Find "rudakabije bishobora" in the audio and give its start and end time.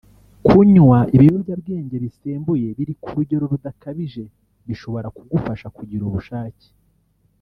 3.51-5.07